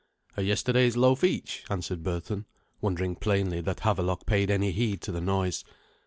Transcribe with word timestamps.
"A 0.35 0.41
yesterday's 0.41 0.97
loaf 0.97 1.23
each," 1.23 1.63
answered 1.69 2.01
Berthun, 2.01 2.45
wondering 2.81 3.15
plainly 3.15 3.61
that 3.61 3.81
Havelok 3.81 4.25
paid 4.25 4.49
any 4.49 4.71
heed 4.71 4.99
to 5.01 5.11
the 5.11 5.21
noise. 5.21 5.63